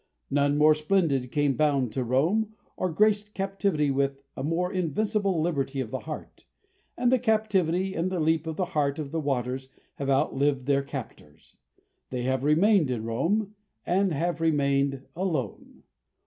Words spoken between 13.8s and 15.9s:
and have remained alone.